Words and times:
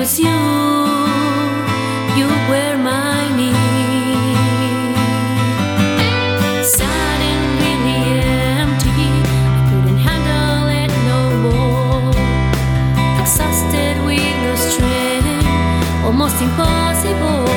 was 0.00 0.18
you, 0.18 0.40
you 2.16 2.26
were 2.48 2.76
my 2.78 3.20
need. 3.36 4.94
Suddenly 6.64 7.72
really 7.84 8.00
empty, 8.62 9.10
I 9.56 9.60
couldn't 9.68 10.00
handle 10.08 10.68
it 10.82 10.92
no 11.10 11.20
more. 11.44 12.12
Exhausted 13.20 13.96
with 14.06 14.36
no 14.46 14.54
strength, 14.68 16.06
almost 16.06 16.40
impossible. 16.40 17.49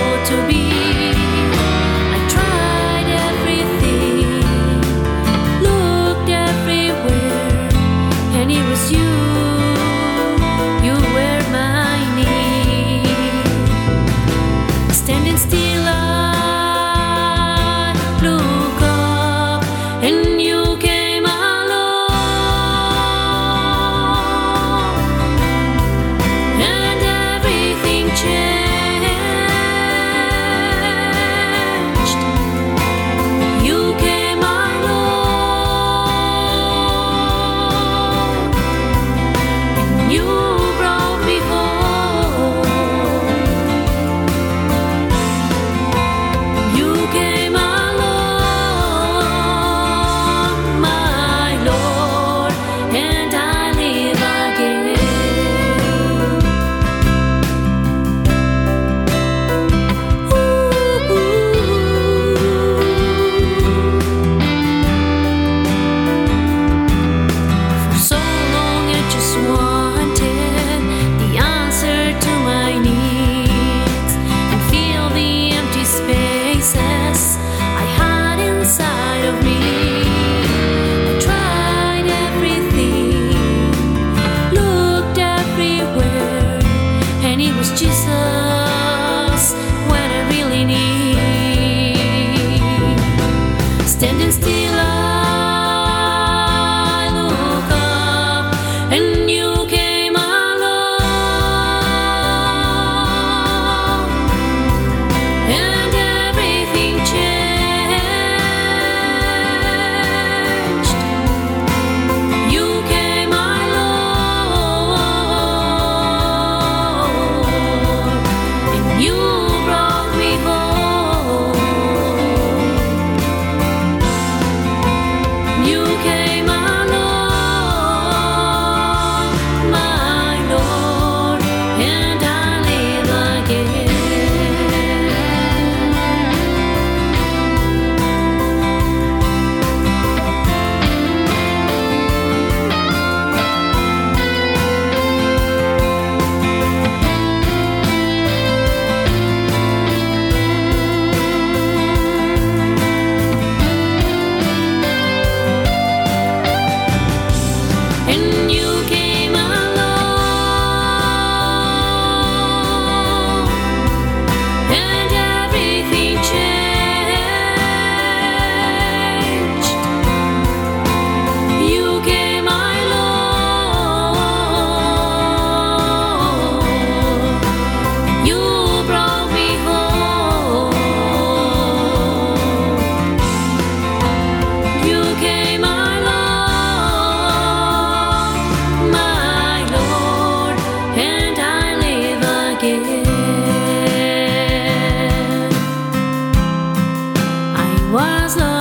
was 197.93 198.35
love. 198.37 198.52